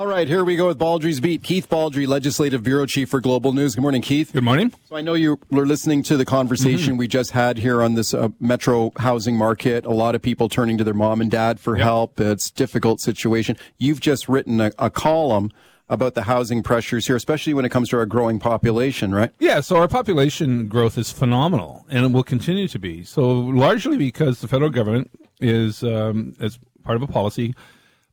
[0.00, 1.42] All right, here we go with Baldrey's Beat.
[1.42, 3.74] Keith Baldrey, Legislative Bureau Chief for Global News.
[3.74, 4.32] Good morning, Keith.
[4.32, 4.72] Good morning.
[4.88, 7.00] So I know you were listening to the conversation mm-hmm.
[7.00, 9.84] we just had here on this uh, metro housing market.
[9.84, 11.84] A lot of people turning to their mom and dad for yep.
[11.84, 12.18] help.
[12.18, 13.58] It's a difficult situation.
[13.76, 15.50] You've just written a, a column
[15.90, 19.32] about the housing pressures here, especially when it comes to our growing population, right?
[19.38, 23.04] Yeah, so our population growth is phenomenal, and it will continue to be.
[23.04, 25.10] So largely because the federal government
[25.42, 27.54] is, um, as part of a policy,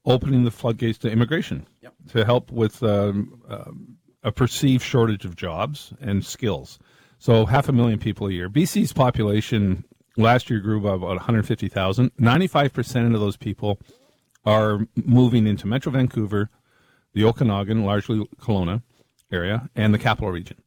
[0.08, 1.94] opening the floodgates to immigration yep.
[2.10, 3.66] to help with um, uh,
[4.24, 6.80] a perceived shortage of jobs and skills.
[7.20, 8.50] So half a million people a year.
[8.50, 9.84] BC's population
[10.16, 12.12] last year grew by about 150,000.
[12.16, 13.80] 95% of those people
[14.46, 16.50] are moving into Metro Vancouver,
[17.14, 18.84] the Okanagan, largely Kelowna
[19.32, 20.58] area, and the capital region.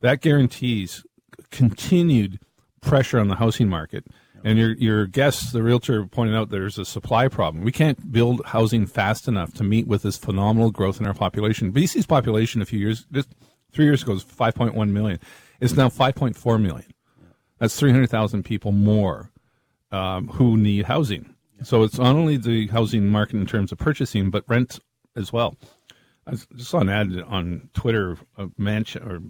[0.00, 1.04] That guarantees
[1.50, 2.40] continued
[2.80, 4.06] pressure on the housing market
[4.44, 7.64] and your your guest, the realtor, pointed out there's a supply problem.
[7.64, 11.72] We can't build housing fast enough to meet with this phenomenal growth in our population.
[11.72, 13.28] BC's population a few years, just
[13.72, 15.18] three years ago, was 5.1 million.
[15.60, 16.92] It's now 5.4 million.
[17.58, 19.30] That's 300,000 people more
[19.92, 21.34] um, who need housing.
[21.62, 24.80] So it's not only the housing market in terms of purchasing, but rent
[25.14, 25.56] as well.
[26.26, 29.20] I just saw an ad on Twitter, a mansion or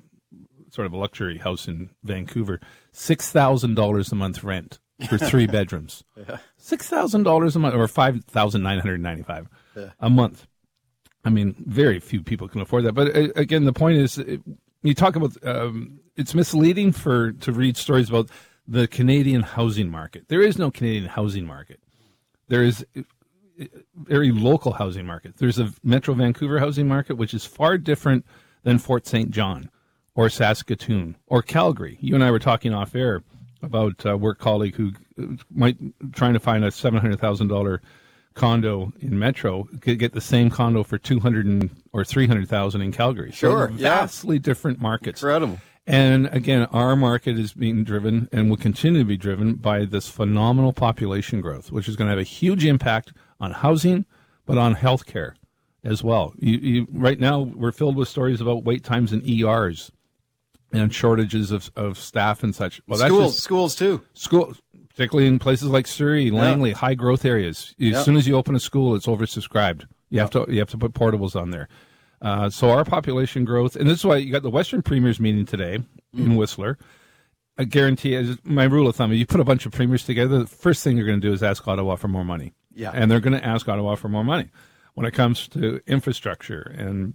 [0.70, 2.61] sort of a luxury house in Vancouver,
[2.92, 4.78] six thousand dollars a month rent
[5.09, 6.05] for three bedrooms.
[6.17, 6.39] yeah.
[6.56, 9.91] Six thousand dollars a month, or five thousand nine hundred ninety-five yeah.
[10.01, 10.47] a month.
[11.25, 12.92] I mean, very few people can afford that.
[12.92, 14.41] But uh, again, the point is, it,
[14.83, 18.31] you talk about um, it's misleading for to read stories about
[18.67, 20.29] the Canadian housing market.
[20.29, 21.81] There is no Canadian housing market.
[22.48, 23.03] There is uh,
[23.97, 25.37] very local housing market.
[25.37, 28.25] There's a Metro Vancouver housing market, which is far different
[28.62, 29.31] than Fort St.
[29.31, 29.70] John
[30.14, 31.98] or Saskatoon or Calgary.
[32.01, 33.23] You and I were talking off air
[33.62, 35.77] about a work colleague who uh, might
[36.12, 37.83] trying to find a seven hundred thousand dollar
[38.34, 42.83] condo in Metro could get the same condo for two hundred or three hundred thousand
[42.83, 43.33] in Calgary.
[43.33, 44.42] Sure, so vastly yeah.
[44.42, 45.22] different markets.
[45.22, 45.58] Incredible.
[45.86, 50.08] And again, our market is being driven and will continue to be driven by this
[50.08, 54.05] phenomenal population growth, which is going to have a huge impact on housing,
[54.46, 55.33] but on healthcare
[55.83, 56.35] as well.
[56.39, 59.90] You, you, right now, we're filled with stories about wait times in ERs
[60.73, 62.81] and shortages of, of staff and such.
[62.86, 64.03] Well, schools, just, schools too.
[64.14, 66.77] Schools, particularly in places like Surrey, Langley, yeah.
[66.77, 67.75] high growth areas.
[67.79, 68.03] As yeah.
[68.03, 69.83] soon as you open a school, it's oversubscribed.
[69.83, 70.23] You yeah.
[70.23, 71.69] have to you have to put portables on there.
[72.23, 75.47] Uh, so our population growth, and this is why you got the Western Premiers meeting
[75.47, 75.79] today
[76.14, 76.19] mm.
[76.19, 76.77] in Whistler.
[77.57, 80.47] I guarantee, as my rule of thumb, you put a bunch of premiers together, the
[80.47, 82.55] first thing they're going to do is ask Ottawa for more money.
[82.75, 84.51] Yeah, and they're going to ask Ottawa for more money
[84.95, 87.14] when it comes to infrastructure and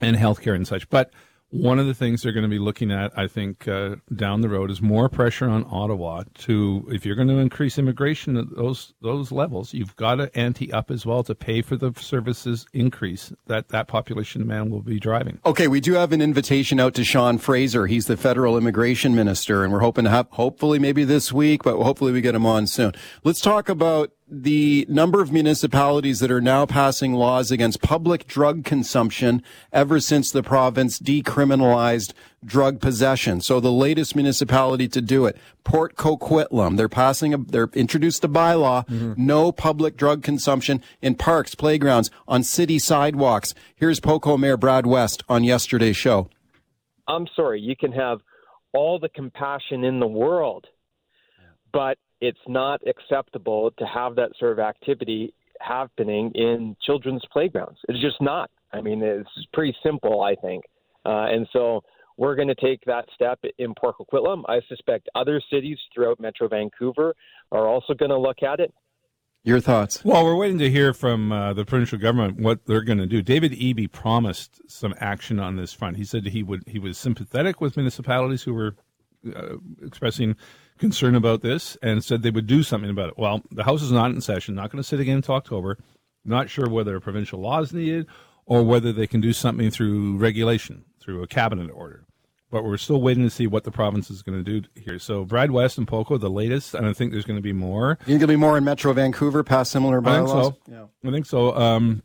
[0.00, 0.88] and healthcare and such.
[0.88, 1.12] But
[1.50, 4.48] one of the things they're going to be looking at, I think, uh, down the
[4.48, 8.94] road is more pressure on Ottawa to, if you're going to increase immigration at those
[9.02, 13.32] those levels, you've got to ante up as well to pay for the services increase
[13.46, 15.40] that that population demand will be driving.
[15.44, 17.86] Okay, we do have an invitation out to Sean Fraser.
[17.86, 21.76] He's the federal immigration minister, and we're hoping to have, hopefully, maybe this week, but
[21.82, 22.92] hopefully we get him on soon.
[23.24, 28.64] Let's talk about the number of municipalities that are now passing laws against public drug
[28.64, 29.42] consumption
[29.72, 32.12] ever since the province decriminalized
[32.44, 33.40] drug possession.
[33.40, 38.28] So the latest municipality to do it, Port Coquitlam, they're passing a, they're introduced a
[38.28, 39.14] bylaw, mm-hmm.
[39.16, 43.52] no public drug consumption in parks, playgrounds, on city sidewalks.
[43.74, 46.30] Here's Poco Mayor Brad West on yesterday's show.
[47.08, 48.20] I'm sorry, you can have
[48.72, 50.66] all the compassion in the world,
[51.72, 57.78] but it's not acceptable to have that sort of activity happening in children's playgrounds.
[57.88, 58.50] It's just not.
[58.72, 60.64] I mean, it's pretty simple, I think.
[61.04, 61.82] Uh, and so
[62.16, 64.42] we're going to take that step in Port Coquitlam.
[64.48, 67.14] I suspect other cities throughout Metro Vancouver
[67.50, 68.72] are also going to look at it.
[69.42, 70.04] Your thoughts?
[70.04, 73.22] Well, we're waiting to hear from uh, the provincial government what they're going to do.
[73.22, 75.96] David Eby promised some action on this front.
[75.96, 78.76] He said he would he was sympathetic with municipalities who were
[79.34, 80.36] uh, expressing
[80.78, 83.18] concern about this and said they would do something about it.
[83.18, 85.78] Well, the House is not in session, not going to sit again until October.
[86.24, 88.06] Not sure whether a provincial law is needed
[88.46, 92.04] or whether they can do something through regulation, through a cabinet order.
[92.50, 94.98] But we're still waiting to see what the province is going to do here.
[94.98, 97.96] So Brad West and Poco, the latest, and I think there's going to be more.
[98.00, 100.30] You think there'll be more in Metro Vancouver past similar bylaws?
[100.30, 100.72] I think so.
[100.72, 101.08] Yeah.
[101.08, 101.56] I think so.
[101.56, 102.02] Um,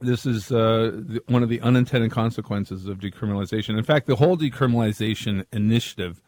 [0.00, 3.78] this is uh, the, one of the unintended consequences of decriminalization.
[3.78, 6.20] In fact, the whole decriminalization initiative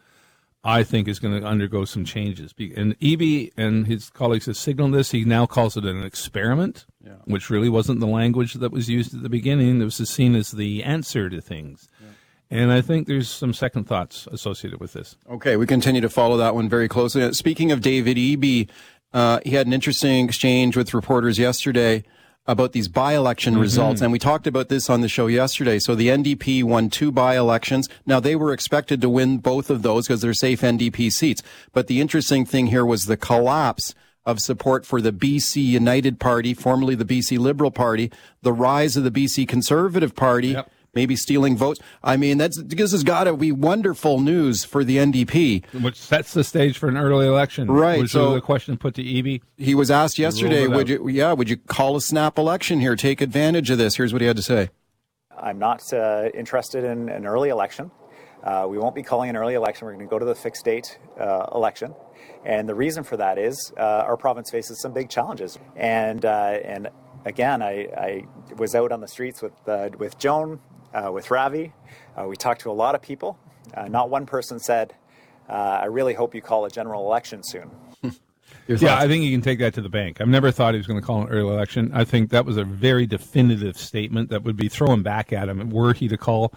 [0.64, 2.52] I think is going to undergo some changes.
[2.76, 5.12] And Eby and his colleagues have signaled this.
[5.12, 7.12] He now calls it an experiment, yeah.
[7.26, 9.80] which really wasn't the language that was used at the beginning.
[9.80, 11.88] It was seen as the answer to things.
[12.00, 12.08] Yeah.
[12.50, 15.16] And I think there's some second thoughts associated with this.
[15.30, 17.32] Okay, we continue to follow that one very closely.
[17.34, 18.68] Speaking of David Eby,
[19.12, 22.04] uh, he had an interesting exchange with reporters yesterday
[22.48, 23.62] about these by-election mm-hmm.
[23.62, 24.00] results.
[24.00, 25.78] And we talked about this on the show yesterday.
[25.78, 27.88] So the NDP won two by-elections.
[28.06, 31.42] Now they were expected to win both of those because they're safe NDP seats.
[31.72, 36.54] But the interesting thing here was the collapse of support for the BC United Party,
[36.54, 38.10] formerly the BC Liberal Party,
[38.42, 40.48] the rise of the BC Conservative Party.
[40.48, 41.80] Yep maybe stealing votes.
[42.02, 46.34] I mean, that's this has got to be wonderful news for the NDP, which sets
[46.34, 47.70] the stage for an early election.
[47.70, 48.00] Right.
[48.00, 49.40] Which so was a question put to Eby.
[49.56, 52.96] He was asked yesterday, "Would you, yeah, would you call a snap election here?
[52.96, 54.70] Take advantage of this." Here's what he had to say.
[55.40, 57.92] I'm not uh, interested in an early election.
[58.42, 59.86] Uh, we won't be calling an early election.
[59.86, 61.94] We're going to go to the fixed date uh, election.
[62.44, 65.58] And the reason for that is uh, our province faces some big challenges.
[65.76, 66.88] And, uh, and
[67.24, 68.24] again, I, I,
[68.56, 70.60] was out on the streets with, uh, with Joan
[70.94, 71.72] uh, with Ravi.
[72.16, 73.38] Uh, we talked to a lot of people.
[73.74, 74.94] Uh, not one person said,
[75.48, 77.70] uh, I really hope you call a general election soon.
[78.66, 80.20] yeah, I think you can take that to the bank.
[80.20, 81.90] I've never thought he was going to call an early election.
[81.94, 85.70] I think that was a very definitive statement that would be thrown back at him
[85.70, 86.52] were he to call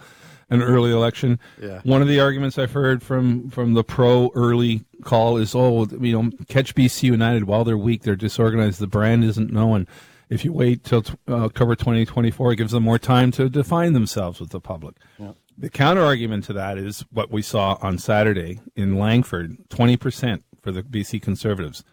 [0.50, 1.38] an early election.
[1.60, 1.80] Yeah.
[1.84, 6.12] One of the arguments I've heard from from the pro early call is, oh, you
[6.12, 9.88] know, catch BC United while they're weak, they're disorganized, the brand isn't known.
[10.32, 14.40] If you wait till uh, October 2024, it gives them more time to define themselves
[14.40, 14.96] with the public.
[15.18, 15.32] Yeah.
[15.58, 20.72] The counter argument to that is what we saw on Saturday in Langford 20% for
[20.72, 21.84] the BC Conservatives.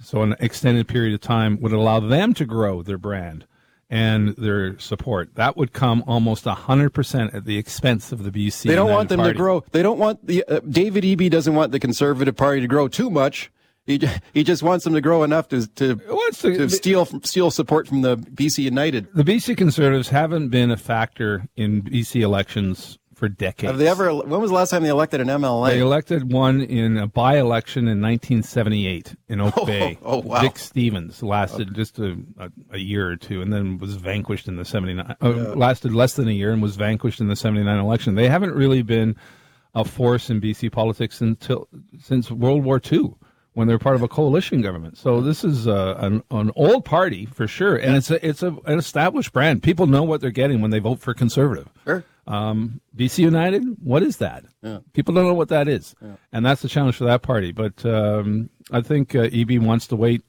[0.00, 3.46] So, an extended period of time would allow them to grow their brand
[3.90, 5.34] and their support.
[5.34, 8.68] That would come almost 100% at the expense of the BC.
[8.68, 9.34] They don't want them Party.
[9.34, 9.64] to grow.
[9.70, 13.10] They don't want the uh, David Eby doesn't want the Conservative Party to grow too
[13.10, 13.52] much.
[13.84, 14.00] He,
[14.32, 15.96] he just wants them to grow enough to to,
[16.42, 19.08] to steal steal support from the BC United.
[19.12, 23.70] The BC Conservatives haven't been a factor in BC elections for decades.
[23.70, 24.14] Have they ever?
[24.14, 25.70] When was the last time they elected an MLA?
[25.70, 29.98] They elected one in a by-election in 1978 in Oak oh, Bay.
[30.02, 30.42] Oh, wow!
[30.42, 31.76] Dick Stevens lasted okay.
[31.76, 35.16] just a, a, a, year or two, and then was vanquished in the 79.
[35.20, 38.14] Uh, lasted less than a year and was vanquished in the 79 election.
[38.14, 39.16] They haven't really been
[39.74, 41.68] a force in BC politics until
[42.00, 43.14] since World War II
[43.54, 44.96] when they're part of a coalition government.
[44.96, 48.56] So this is uh, an, an old party for sure, and it's a, it's a,
[48.66, 49.62] an established brand.
[49.62, 51.68] People know what they're getting when they vote for conservative.
[51.84, 52.04] Sure.
[52.26, 54.44] Um, BC United, what is that?
[54.62, 54.78] Yeah.
[54.92, 56.14] People don't know what that is, yeah.
[56.32, 57.52] and that's the challenge for that party.
[57.52, 60.22] But um, I think uh, Eby wants to wait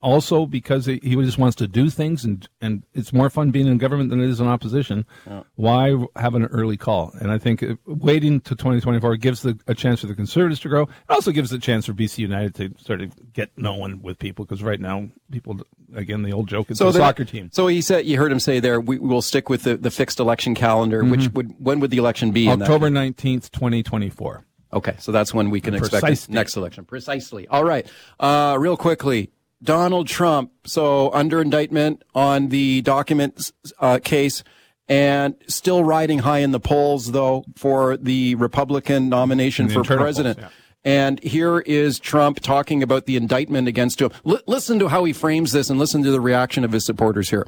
[0.00, 3.66] also because he, he just wants to do things and and it's more fun being
[3.66, 5.04] in government than it is in opposition.
[5.26, 5.42] Yeah.
[5.56, 7.12] Why have an early call?
[7.20, 10.68] And I think uh, waiting to 2024 gives the, a chance for the Conservatives to
[10.68, 10.82] grow.
[10.82, 14.44] It also gives a chance for BC United to sort of get known with people
[14.44, 15.60] because right now people
[15.94, 17.50] again the old joke is so the soccer team.
[17.52, 20.20] So he said you heard him say there we will stick with the, the fixed
[20.20, 21.02] election calendar.
[21.02, 21.10] Mm-hmm.
[21.10, 22.48] Which would when would the election be?
[22.48, 24.44] October 19th, 2024.
[24.70, 26.84] Okay, so that's when we can expect next election.
[26.84, 27.48] Precisely.
[27.48, 27.86] All right.
[28.20, 29.30] Uh, real quickly,
[29.62, 33.50] Donald Trump, so under indictment on the document
[33.80, 34.44] uh, case,
[34.88, 40.38] and still riding high in the polls, though, for the Republican nomination for president.
[40.38, 40.64] Polls, yeah.
[40.84, 44.10] And here is Trump talking about the indictment against him.
[44.26, 47.28] L- listen to how he frames this and listen to the reaction of his supporters
[47.28, 47.46] here.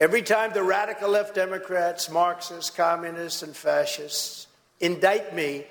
[0.00, 4.46] Every time the radical left Democrats, Marxists, communists, and fascists
[4.78, 5.66] indict me,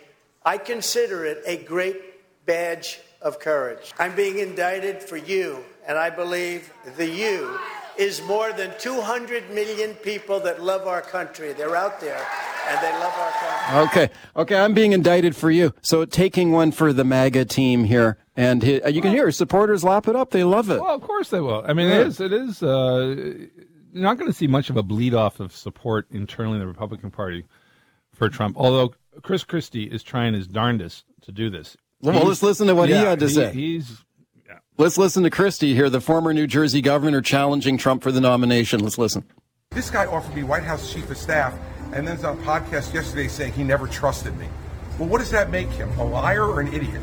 [0.46, 3.92] I consider it a great badge of courage.
[3.98, 7.60] I'm being indicted for you, and I believe the you
[7.98, 11.52] is more than 200 million people that love our country.
[11.52, 12.26] They're out there
[12.70, 14.04] and they love our country.
[14.06, 15.74] Okay, okay, I'm being indicted for you.
[15.82, 20.08] So taking one for the MAGA team here, and his, you can hear supporters lap
[20.08, 20.30] it up.
[20.30, 20.80] They love it.
[20.80, 21.64] Well, of course they will.
[21.68, 22.02] I mean, yeah.
[22.02, 22.22] it is.
[22.22, 22.64] It is.
[22.64, 23.16] Uh,
[23.92, 26.68] you're not going to see much of a bleed off of support internally in the
[26.68, 27.46] Republican Party
[28.14, 28.56] for Trump.
[28.58, 31.76] Although Chris Christie is trying his darndest to do this.
[32.02, 33.52] Well, let's listen to what yeah, he had to he, say.
[33.52, 33.96] He's yeah.
[34.80, 38.80] Let's listen to Christie here, the former New Jersey governor challenging Trump for the nomination.
[38.80, 39.26] Let's listen.
[39.72, 41.54] This guy offered me White House chief of staff,
[41.92, 44.48] and then was on a podcast yesterday saying he never trusted me.
[44.98, 45.90] Well, what does that make him?
[46.00, 47.02] A liar or an idiot?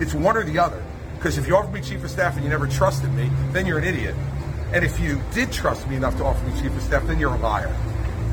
[0.00, 0.84] It's one or the other.
[1.14, 3.78] Because if you offered me chief of staff and you never trusted me, then you're
[3.78, 4.16] an idiot.
[4.72, 7.32] And if you did trust me enough to offer me chief of staff, then you're
[7.32, 7.72] a liar.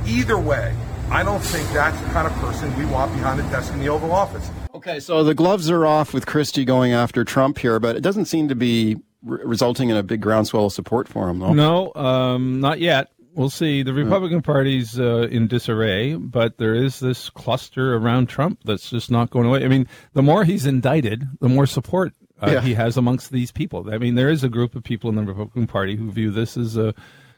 [0.08, 0.76] Either way,
[1.12, 3.90] I don't think that's the kind of person we want behind the desk in the
[3.90, 4.50] Oval Office.
[4.76, 8.26] Okay, so the gloves are off with Christie going after Trump here, but it doesn't
[8.26, 11.54] seem to be re- resulting in a big groundswell of support for him, though.
[11.54, 13.12] No, um, not yet.
[13.34, 13.84] We'll see.
[13.84, 14.42] The Republican yeah.
[14.42, 19.46] Party's uh, in disarray, but there is this cluster around Trump that's just not going
[19.46, 19.64] away.
[19.64, 22.62] I mean, the more he's indicted, the more support uh, yeah.
[22.62, 23.94] he has amongst these people.
[23.94, 26.58] I mean, there is a group of people in the Republican Party who view this
[26.58, 26.94] as a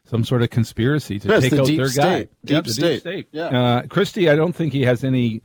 [0.06, 2.02] some sort of conspiracy to yes, take the out their state.
[2.02, 2.20] guy.
[2.46, 2.92] Deep yeah, state.
[2.92, 3.28] Deep state.
[3.32, 3.46] Yeah.
[3.46, 5.42] Uh, Christie, I don't think he has any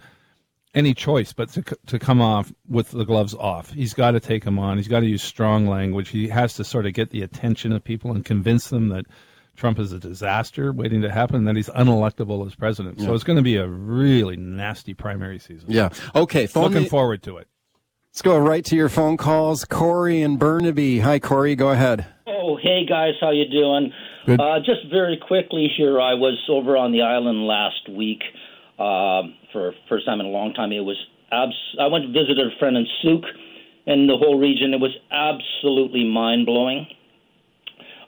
[0.75, 3.71] any choice but to to come off with the gloves off.
[3.73, 4.76] He's got to take them on.
[4.76, 6.09] He's got to use strong language.
[6.09, 9.07] He has to sort of get the attention of people and convince them that
[9.55, 13.00] Trump is a disaster waiting to happen, and that he's unelectable as president.
[13.00, 15.67] So it's going to be a really nasty primary season.
[15.71, 15.91] Yeah.
[16.14, 16.47] Okay.
[16.47, 17.49] Phone Looking me- forward to it.
[18.12, 19.64] Let's go right to your phone calls.
[19.64, 20.99] Corey and Burnaby.
[21.00, 21.55] Hi, Corey.
[21.55, 22.05] Go ahead.
[22.26, 23.91] Oh, hey guys, how you doing?
[24.26, 24.38] Good.
[24.38, 28.21] Uh, just very quickly here, I was over on the island last week
[28.79, 30.73] uh, for first time in a long time.
[30.73, 30.97] It was
[31.31, 33.25] abs- I went to visit a friend in Sooke
[33.87, 34.75] and the whole region.
[34.75, 36.87] It was absolutely mind blowing.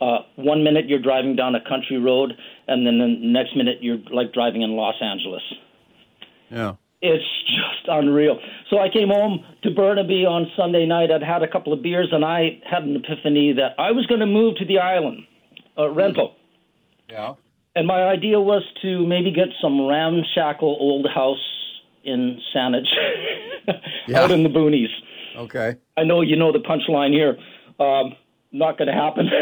[0.01, 2.33] Uh, one minute you're driving down a country road,
[2.69, 5.43] and then the next minute you're like driving in Los Angeles.
[6.51, 6.75] Yeah.
[7.01, 8.39] It's just unreal.
[8.71, 11.11] So I came home to Burnaby on Sunday night.
[11.11, 14.21] I'd had a couple of beers, and I had an epiphany that I was going
[14.21, 15.25] to move to the island,
[15.79, 16.35] uh, rental.
[17.09, 17.35] Yeah.
[17.77, 21.39] And my idea was to maybe get some ramshackle old house
[22.05, 22.85] in Saanich,
[24.09, 24.21] Yeah.
[24.21, 24.89] out in the boonies.
[25.37, 25.77] Okay.
[25.97, 27.37] I know you know the punchline here.
[27.81, 28.15] Um,
[28.53, 29.29] not going to happen.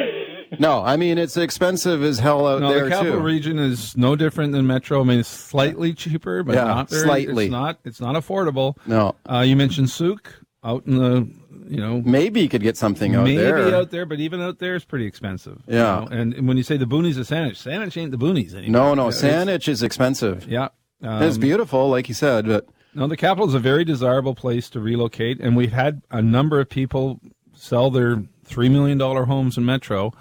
[0.59, 3.25] No, I mean it's expensive as hell out No, there the capital too.
[3.25, 5.01] region is no different than Metro.
[5.01, 7.45] I mean, it's slightly cheaper, but Yeah, not very, slightly.
[7.47, 7.79] It's not.
[7.87, 8.77] It's not affordable.
[8.87, 11.29] no, Uh, you mentioned Sooke out in the,
[11.69, 13.57] you know, maybe you could get something out there.
[13.65, 15.61] maybe out there, but even out there is pretty expensive.
[15.67, 16.01] you Yeah.
[16.01, 16.09] know?
[16.11, 18.95] And when you say the boonies of Saanich, Saanich ain't the boonies anymore.
[18.95, 20.47] no, no, Saanich is expensive.
[20.49, 20.69] Yeah.
[21.03, 24.69] Um, it's beautiful, like you said, but No, the capital is a very desirable place
[24.71, 27.21] to relocate, and we've had a number of people
[27.55, 30.13] sell their three million dollar homes in Metro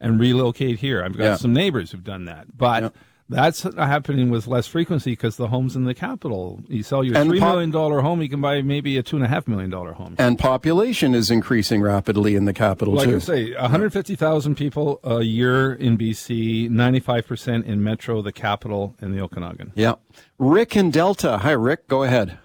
[0.00, 1.02] and relocate here.
[1.04, 1.36] I've got Yeah.
[1.36, 2.88] some neighbors who've done that, but Yeah.
[3.28, 6.60] That's happening with less frequency because the homes in the capital.
[6.68, 9.16] You sell your And three pop- million dollar home, you can buy maybe a two
[9.16, 10.14] and a half million dollar home.
[10.18, 12.98] and population is increasing rapidly in the capital too.
[12.98, 13.16] Like too.
[13.16, 19.20] I say, 150,000 people a year in BC, 95% in Metro, the capital, and the
[19.20, 19.72] Okanagan.
[19.74, 19.94] yeah,
[20.38, 21.38] Rick in Delta.
[21.38, 21.88] Hi, Rick.
[21.88, 22.38] Go ahead.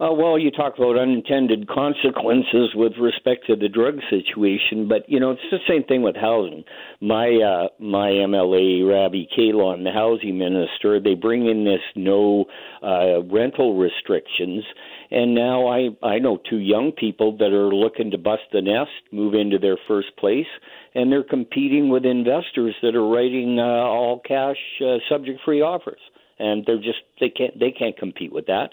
[0.00, 5.18] Uh, well, you talk about unintended consequences with respect to the drug situation, but you
[5.18, 6.62] know it's the same thing with housing.
[7.00, 12.44] My uh, my MLA, Ravi Kahlon, the housing minister, they bring in this no
[12.80, 14.62] uh, rental restrictions,
[15.10, 18.92] and now I I know two young people that are looking to bust the nest,
[19.10, 20.46] move into their first place,
[20.94, 26.00] and they're competing with investors that are writing uh, all cash, uh, subject free offers,
[26.38, 28.70] and they're just they can't they can't compete with that.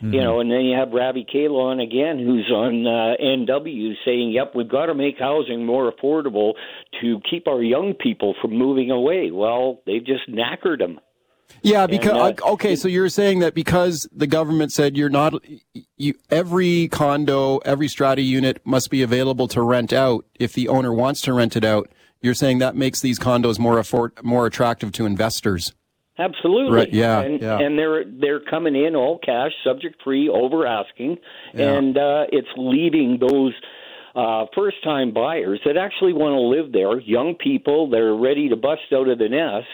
[0.00, 4.52] You know, and then you have Ravi Kahlon again, who's on uh, NW saying, "Yep,
[4.54, 6.52] we've got to make housing more affordable
[7.00, 11.00] to keep our young people from moving away." Well, they've just knackered them.
[11.62, 15.34] Yeah, because And, uh, okay, so you're saying that because the government said you're not,
[15.96, 20.92] you every condo, every strata unit must be available to rent out if the owner
[20.92, 21.90] wants to rent it out.
[22.20, 25.72] You're saying that makes these condos more afford more attractive to investors.
[26.18, 26.72] Absolutely.
[26.76, 27.58] Right, yeah, and, yeah.
[27.58, 31.18] and they're they're coming in all cash, subject free, over asking,
[31.54, 31.74] Yeah.
[31.74, 33.52] and uh, it's leaving those
[34.16, 38.48] uh, first time buyers that actually want to live there, young people that are ready
[38.48, 39.66] to bust out of the nest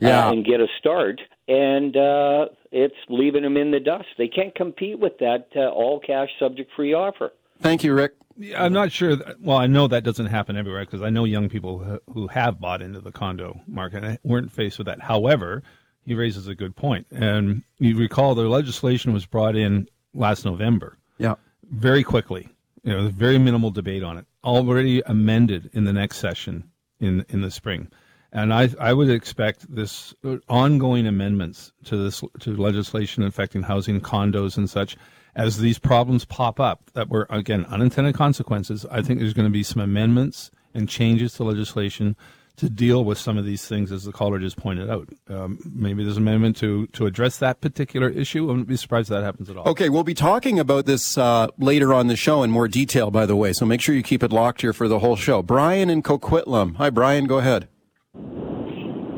[0.00, 0.28] Yeah.
[0.28, 4.06] uh, and get a start, and uh, it's leaving them in the dust.
[4.16, 7.32] They can't compete with that uh, all cash, subject free offer.
[7.60, 8.12] Thank you, Rick.
[8.56, 9.16] I'm not sure.
[9.16, 12.26] That, well, I know that doesn't happen everywhere because I know young people who- who
[12.28, 15.02] have bought into the condo market and weren't faced with that.
[15.02, 15.62] However,
[16.04, 20.98] he raises a good point, and you recall the legislation was brought in last November
[21.18, 21.34] Yeah.
[21.70, 22.48] very quickly.
[22.82, 24.24] You know, very minimal debate on it.
[24.42, 26.64] Already amended in the next session
[26.98, 27.88] in in the spring,
[28.32, 30.14] and I I would expect this
[30.48, 34.96] ongoing amendments to this to legislation affecting housing, condos, and such.
[35.36, 39.52] As these problems pop up that were again unintended consequences, I think there's going to
[39.52, 42.16] be some amendments and changes to legislation
[42.60, 45.08] to deal with some of these things, as the caller just pointed out.
[45.28, 48.44] Um, maybe there's an amendment to to address that particular issue.
[48.44, 49.66] I wouldn't be surprised if that happens at all.
[49.68, 53.24] Okay, we'll be talking about this uh, later on the show in more detail, by
[53.24, 53.54] the way.
[53.54, 55.42] So make sure you keep it locked here for the whole show.
[55.42, 56.76] Brian in Coquitlam.
[56.76, 57.26] Hi, Brian.
[57.26, 57.68] Go ahead.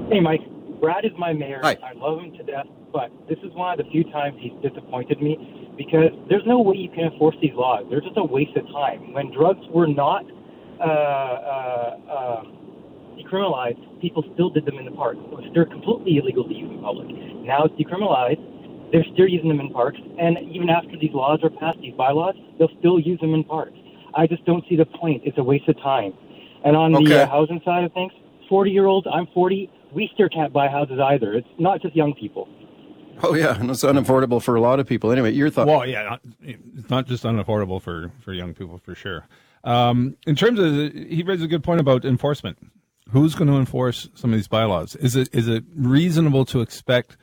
[0.09, 0.41] Hey, Mike.
[0.81, 1.61] Brad is my mayor.
[1.63, 1.77] Hi.
[1.83, 5.21] I love him to death, but this is one of the few times he's disappointed
[5.21, 7.87] me because there's no way you can enforce these laws.
[7.91, 9.13] They're just a waste of time.
[9.13, 10.25] When drugs were not
[10.81, 12.43] uh, uh, uh,
[13.23, 15.21] decriminalized, people still did them in the parks.
[15.55, 17.09] They're completely illegal to use in public.
[17.09, 18.41] Now it's decriminalized.
[18.93, 22.35] They're still using them in parks, and even after these laws are passed, these bylaws,
[22.59, 23.73] they'll still use them in parks.
[24.15, 25.23] I just don't see the point.
[25.25, 26.13] It's a waste of time.
[26.65, 27.07] And on Okay.
[27.09, 28.13] the uh, housing side of things,
[28.51, 31.33] 40 year olds, I'm 40, we still can't buy houses either.
[31.33, 32.49] It's not just young people.
[33.23, 35.11] Oh yeah, and it's unaffordable for a lot of people.
[35.13, 35.67] Anyway, your thought.
[35.67, 39.27] Well, yeah, it's not just unaffordable for, for young people for sure.
[39.65, 42.59] Um, in terms of, he raised a good point about enforcement.
[43.13, 44.97] Who's going to enforce some of these bylaws?
[44.97, 47.17] Is it is it reasonable to expect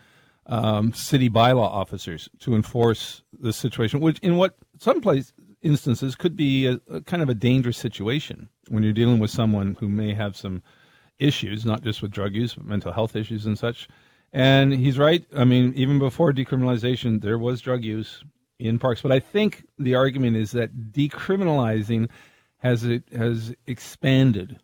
[0.46, 6.36] um, city bylaw officers to enforce this situation, which in what some place instances could
[6.36, 10.14] be a, a kind of a dangerous situation when you're dealing with someone who may
[10.14, 10.62] have some
[11.18, 13.88] issues, not just with drug use, but mental health issues and such.
[14.32, 15.26] And he's right.
[15.36, 18.24] I mean, even before decriminalization, there was drug use
[18.60, 19.02] in parks.
[19.02, 22.10] But I think the argument is that decriminalizing
[22.58, 24.60] has it has expanded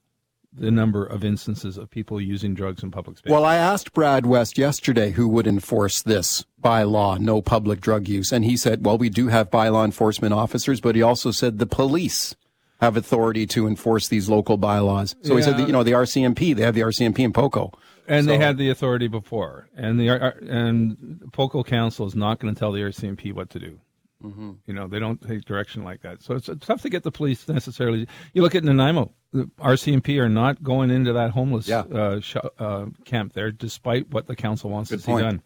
[0.58, 3.32] the number of instances of people using drugs in public space.
[3.32, 8.08] Well, I asked Brad West yesterday who would enforce this by law, no public drug
[8.08, 8.32] use.
[8.32, 11.66] And he said, well, we do have bylaw enforcement officers, but he also said the
[11.66, 12.36] police
[12.82, 15.16] have authority to enforce these local bylaws.
[15.22, 15.38] So yeah.
[15.38, 17.72] he said, that, you know, the RCMP, they have the RCMP in Poco.
[18.08, 18.32] And so.
[18.32, 19.68] they had the authority before.
[19.76, 23.60] And the uh, and Poco Council is not going to tell the RCMP what to
[23.60, 23.80] do.
[24.24, 24.52] Mm-hmm.
[24.66, 26.24] You know, they don't take direction like that.
[26.24, 28.08] So it's, it's, tough to get the police necessarily.
[28.34, 31.82] You look at Nanaimo, the RCMP are not going into that homeless yeah.
[31.82, 35.20] uh, sh- uh, camp there, despite what the council wants Good to point.
[35.20, 35.42] see done.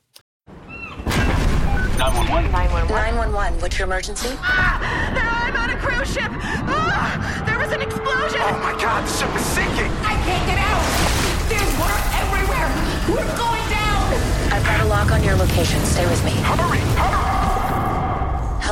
[1.99, 2.51] 911.
[2.51, 2.95] 911.
[2.95, 3.59] 911.
[3.59, 4.29] What's your emergency?
[4.39, 4.79] Ah,
[5.49, 6.31] I'm on a cruise ship.
[6.31, 8.39] Ah, there was an explosion.
[8.39, 9.91] Oh my God, the ship is sinking.
[10.07, 10.79] I can't get out.
[11.51, 12.71] There's water everywhere.
[13.11, 14.53] We're going down.
[14.53, 15.83] I've got a lock on your location.
[15.83, 16.31] Stay with me.
[16.31, 17.38] Hurry, hurry.